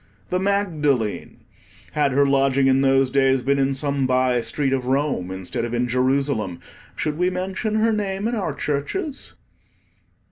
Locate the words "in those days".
2.65-3.43